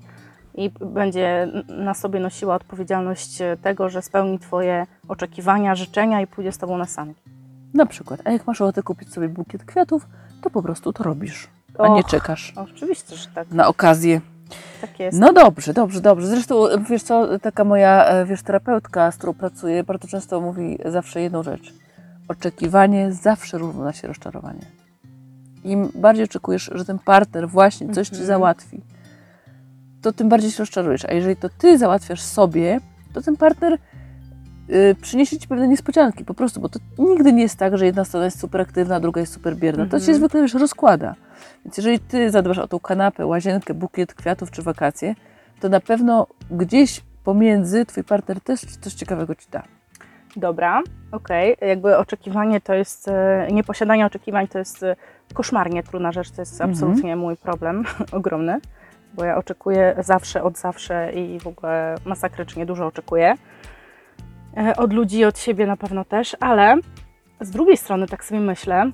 [0.56, 6.58] i będzie na sobie nosiła odpowiedzialność tego, że spełni twoje oczekiwania, życzenia i pójdzie z
[6.58, 7.35] tobą na sanki.
[7.76, 10.08] Na przykład, a jak masz ochotę kupić sobie bukiet kwiatów,
[10.42, 11.48] to po prostu to robisz,
[11.80, 12.06] a nie Och.
[12.08, 14.22] czekasz Oczywiście, że tak, na okazję.
[14.82, 15.20] tak jest.
[15.20, 16.28] No dobrze, dobrze, dobrze.
[16.28, 21.22] Zresztą, wiesz co, taka moja, e, wiesz, terapeutka, z którą pracuję, bardzo często mówi zawsze
[21.22, 21.74] jedną rzecz.
[22.28, 24.66] Oczekiwanie zawsze równa się rozczarowanie.
[25.64, 28.28] im bardziej oczekujesz, że ten partner właśnie coś ci Mhm.
[28.28, 28.82] załatwi,
[30.02, 31.06] to tym bardziej się rozczarujesz.
[31.06, 32.80] A jeżeli to ty załatwiasz sobie,
[33.14, 33.78] to ten partner
[35.02, 38.26] przyniesie ci pewne niespodzianki po prostu, bo to nigdy nie jest tak, że jedna strona
[38.26, 39.86] jest super aktywna, a druga jest super bierna.
[39.86, 40.18] To się Mhm.
[40.18, 41.16] zwykle już rozkłada.
[41.66, 45.16] Więc jeżeli ty zadbasz o tą kanapę, łazienkę, bukiet kwiatów czy wakacje,
[45.60, 49.64] to na pewno gdzieś pomiędzy twój partner też coś ciekawego ci da.
[50.36, 51.56] Dobra, okej.
[51.62, 54.96] Jakby oczekiwanie to jest, e, nieposiadanie oczekiwań to jest e,
[55.34, 56.70] koszmarnie trudna rzecz, to jest Mhm.
[56.72, 58.60] absolutnie mój problem ogromny,
[59.14, 63.36] bo ja oczekuję zawsze, od zawsze i w ogóle masakrycznie dużo oczekuję.
[64.58, 66.76] E, Od ludzi, od siebie na pewno też, ale
[67.42, 68.92] z drugiej strony tak sobie myślę,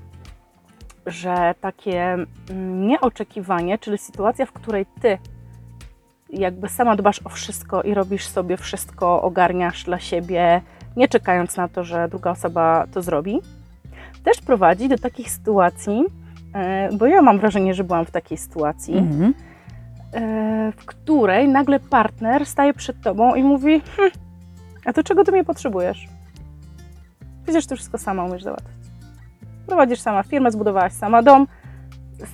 [1.06, 2.14] że takie
[2.50, 5.18] mm, nieoczekiwanie, czyli sytuacja, w której ty
[6.30, 10.62] jakby sama dbasz o wszystko i robisz sobie wszystko, ogarniasz dla siebie,
[10.98, 13.42] nie czekając na to, że druga osoba to zrobi,
[14.24, 16.04] też prowadzi do takich sytuacji,
[16.56, 19.34] e, bo ja mam wrażenie, że byłam w takiej sytuacji, Mhm.
[20.14, 24.10] e, w której nagle partner staje przed tobą i mówi: hm,
[24.86, 26.08] A to czego ty mnie potrzebujesz?
[27.44, 28.72] Przecież ty wszystko sama umiesz załatwić.
[29.68, 31.48] Prowadzisz sama firmę, zbudowałaś sama dom,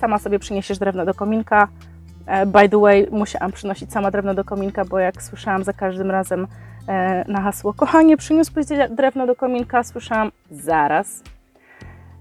[0.00, 1.68] sama sobie przyniesiesz drewno do kominka.
[2.26, 6.10] E, By the way, musiałam przynosić sama drewno do kominka, bo jak słyszałam za każdym
[6.10, 6.46] razem
[6.88, 11.22] e, na hasło Kochanie, przyniósłbyś drewno do kominka, słyszałam zaraz.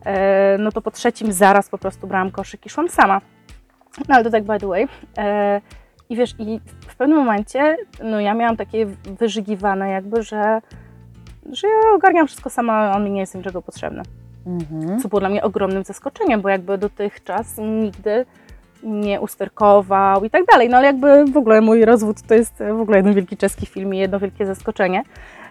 [0.05, 3.21] E, No to po trzecim zaraz po prostu brałam koszyk i szłam sama.
[4.09, 4.87] No ale to tak by the way.
[6.09, 8.85] E, I wiesz, i w pewnym momencie, no ja miałam takie
[9.19, 10.61] wyżygiwane jakby, że,
[11.51, 14.03] że ja ogarniam wszystko sama, on mi nie jest niczego potrzebny.
[14.45, 14.99] Mhm.
[14.99, 18.25] Co było dla mnie ogromnym zaskoczeniem, bo jakby dotychczas nigdy
[18.83, 20.69] nie usterkował i tak dalej.
[20.69, 23.93] No ale jakby w ogóle mój rozwód to jest w ogóle jeden wielki czeski film
[23.93, 25.03] i jedno wielkie zaskoczenie.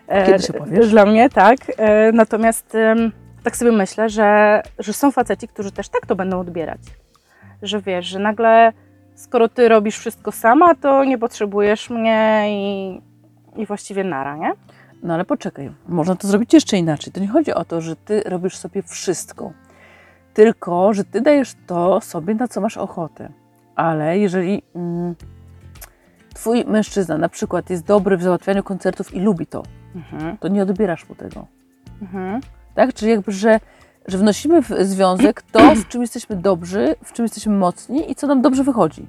[0.09, 0.91] E, Kiedy się powiesz?
[0.91, 1.59] Dla mnie, tak.
[1.77, 2.77] E, Natomiast
[3.43, 6.81] tak sobie myślę, że, że są faceci, którzy też tak to będą odbierać.
[7.63, 8.73] Że wiesz, że nagle
[9.17, 13.01] skoro ty robisz wszystko sama, to nie potrzebujesz mnie i,
[13.57, 14.53] i właściwie nara, nie?
[15.03, 17.13] No ale poczekaj, można to zrobić jeszcze inaczej.
[17.13, 19.53] To nie chodzi o to, że ty robisz sobie wszystko,
[20.35, 23.29] tylko że ty dajesz to sobie, na co masz ochotę.
[23.77, 25.15] Ale jeżeli mm,
[26.35, 29.63] twój mężczyzna na przykład jest dobry w załatwianiu koncertów i lubi to,
[29.95, 30.37] Mhm.
[30.39, 31.47] to nie odbierasz mu tego.
[32.03, 32.41] Mhm.
[32.75, 32.95] Tak?
[32.95, 33.61] Czyli jakby, że,
[34.09, 38.27] że wnosimy w związek to, w czym jesteśmy dobrzy, w czym jesteśmy mocni i co
[38.27, 39.07] nam dobrze wychodzi.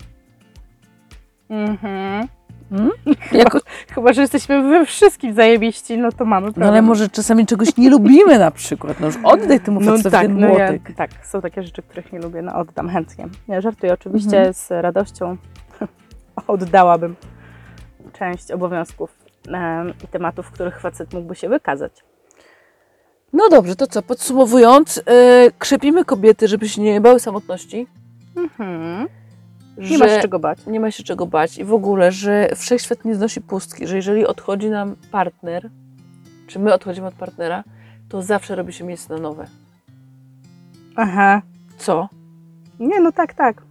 [1.49, 2.27] Mhm.
[2.69, 2.91] Hmm?
[3.31, 3.59] Jako,
[3.93, 6.71] Chyba, że jesteśmy we wszystkim zajebiści, no to mamy no problem.
[6.73, 8.99] ale może czasami czegoś nie lubimy na przykład.
[8.99, 10.95] No już oddaj temu no facetowi tak, ten no ja, młotek.
[10.95, 13.27] tak, są takie rzeczy, których nie lubię, no oddam chętnie.
[13.47, 14.53] Ja żartuję oczywiście Mhm.
[14.53, 15.37] z radością.
[16.47, 17.15] Oddałabym
[18.13, 19.17] część obowiązków
[20.03, 22.03] i tematów, w których facet mógłby się wykazać.
[23.33, 24.01] No dobrze, to co?
[24.01, 25.03] Podsumowując, yy,
[25.59, 27.87] krzepimy kobiety, żeby się nie bały samotności.
[28.35, 29.07] Mhm.
[29.77, 30.59] Nie masz się czego bać.
[30.67, 34.25] nie ma się czego bać i w ogóle, że wszechświat nie znosi pustki, że jeżeli
[34.27, 35.69] odchodzi nam partner,
[36.47, 37.63] czy my odchodzimy od partnera,
[38.09, 39.47] to zawsze robi się miejsce na nowe.
[40.95, 41.41] Aha.
[41.77, 42.09] Co?
[42.79, 43.61] Nie, no tak, tak.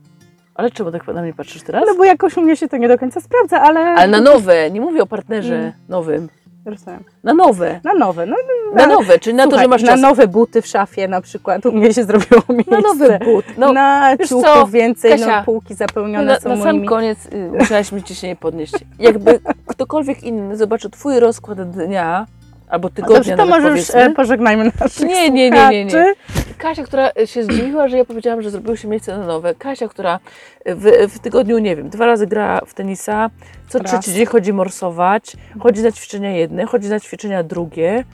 [0.55, 1.83] Ale czemu tak na mnie patrzysz teraz?
[1.87, 3.81] No bo jakoś u mnie się to nie do końca sprawdza, ale...
[3.81, 5.73] Ale na nowe, nie mówię o partnerze Mm.
[5.88, 6.29] nowym.
[6.66, 7.05] Rozumiem.
[7.24, 7.81] Na nowe.
[7.85, 8.37] Na nowe, no
[8.74, 10.00] Na nowe, czyli na to, słuchaj, że masz na czas.
[10.00, 12.70] nowe buty w szafie na przykład u mnie się zrobiło miejsce.
[12.70, 13.44] Na nowy but.
[13.59, 16.88] No, na ciuchów więcej, Kasia, no, półki zapełnione na, są na sam moimi...
[16.88, 18.74] koniec y, musiałaś mi ciśnienie podnieść.
[18.98, 22.26] Jakby ktokolwiek inny zobaczył twój rozkład dnia
[22.68, 26.14] albo tygodnia Dobrze, to może już e, pożegnajmy naszych Nie, nie, nie, nie, nie.
[26.59, 29.55] Kasia, która się zdziwiła, że ja powiedziałam, że zrobiło się miejsce na nowe.
[29.55, 30.18] Kasia, która
[30.66, 33.31] w, w tygodniu, nie wiem, dwa razy gra w tenisa,
[33.68, 33.90] co Raz.
[33.90, 38.05] trzeci dzień chodzi morsować, chodzi na ćwiczenia jedne, chodzi na ćwiczenia drugie.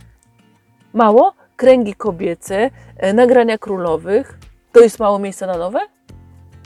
[0.92, 1.34] Mało?
[1.56, 4.38] Kręgi kobiece, e, nagrania królowych.
[4.72, 5.80] To jest mało miejsca na nowe?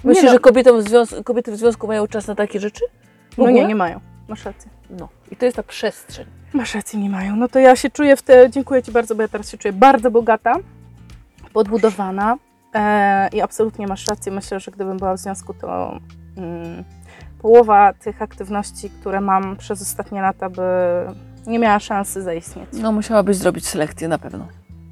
[0.04, 0.32] Myślisz, no.
[0.32, 2.84] że kobietom w kobiety w związku mają czas na takie rzeczy?
[3.38, 4.00] No nie, nie mają.
[4.28, 4.70] Masz rację.
[4.90, 5.08] No.
[5.30, 6.35] I to jest ta przestrzeń.
[6.54, 7.36] Masz rację, nie mają.
[7.36, 8.50] No to ja się czuję w te...
[8.50, 10.54] Dziękuję Ci bardzo, bo ja teraz się czuję bardzo bogata,
[11.52, 12.36] podbudowana
[12.74, 14.32] e, i absolutnie masz rację.
[14.32, 15.98] Myślę, że gdybym była w związku, to
[16.36, 16.84] mm,
[17.38, 20.62] połowa tych aktywności, które mam przez ostatnie lata, by
[21.46, 22.68] nie miała szansy zaistnieć.
[22.72, 24.46] No, musiałabyś zrobić selekcję na pewno.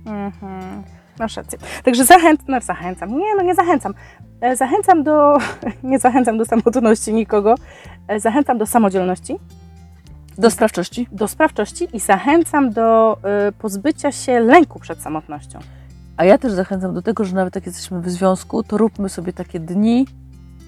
[0.06, 0.82] Mhm.
[1.18, 1.58] Masz rację.
[1.84, 3.94] Także zachęcam, no zachęcam, nie no nie zachęcam.
[4.40, 5.38] E, Zachęcam do,
[5.82, 7.54] nie zachęcam do samotności nikogo,
[8.08, 9.38] E, zachęcam do samodzielności,
[10.38, 11.08] Do sprawczości?
[11.12, 13.18] do sprawczości i zachęcam do
[13.48, 15.58] y, pozbycia się lęku przed samotnością.
[16.16, 19.32] A ja też zachęcam do tego, że nawet jak jesteśmy w związku, to róbmy sobie
[19.32, 20.06] takie dni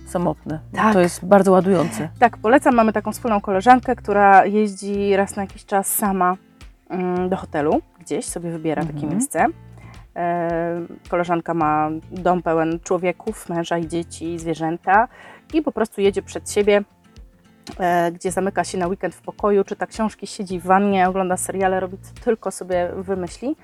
[0.07, 0.61] samotne.
[0.73, 0.93] Tak.
[0.93, 2.09] To jest bardzo ładujące.
[2.19, 2.75] Tak, polecam.
[2.75, 6.37] Mamy taką wspólną koleżankę, która jeździ raz na jakiś czas sama
[6.91, 9.13] mm, do hotelu, gdzieś sobie wybiera takie Mhm.
[9.13, 9.47] miejsce.
[10.17, 15.09] E, koleżanka ma dom pełen człowieków, męża i dzieci, zwierzęta
[15.55, 16.83] i po prostu jedzie przed siebie,
[18.13, 21.99] gdzie zamyka się na weekend w pokoju, czyta książki, siedzi w wannie, ogląda seriale, robi
[21.99, 23.57] co tylko sobie wymyśli.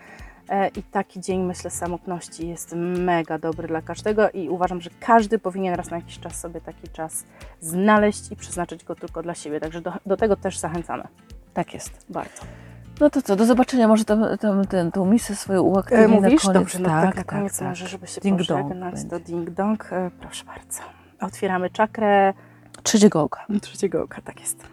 [0.49, 5.39] E, I taki dzień, myślę, samotności jest mega dobry dla każdego i uważam, że każdy
[5.39, 7.25] powinien raz na jakiś czas sobie taki czas
[7.61, 9.61] znaleźć i przeznaczyć go tylko dla siebie.
[9.61, 11.05] Także do, do tego też zachęcamy.
[11.55, 12.07] Tak jest.
[12.09, 12.43] Bardzo.
[13.01, 13.89] No to co, do zobaczenia.
[13.89, 16.45] Może tam, tam ten, tą misję swoją uaktywnię E, mówisz?
[16.45, 16.63] na koniec.
[16.63, 17.69] Dobrze, no tak, na koniec tak.
[17.69, 19.93] może, żeby się Ding dong pożegnać, to ding dong.
[19.93, 20.81] E, Proszę bardzo.
[21.21, 22.35] Otwieramy czakrę
[22.83, 23.47] Trzeciego oka.
[23.61, 24.73] Trzeciego oka, tak jest.